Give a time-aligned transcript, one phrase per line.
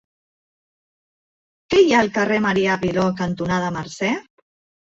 [1.73, 4.13] Què hi ha al carrer Marià Aguiló cantonada Mercè?